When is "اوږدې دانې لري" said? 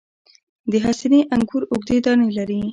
1.71-2.61